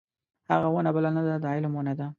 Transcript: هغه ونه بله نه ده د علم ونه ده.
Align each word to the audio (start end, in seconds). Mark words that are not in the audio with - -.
هغه 0.51 0.67
ونه 0.73 0.89
بله 0.95 1.09
نه 1.15 1.21
ده 1.27 1.35
د 1.43 1.45
علم 1.53 1.73
ونه 1.75 1.93
ده. 1.99 2.07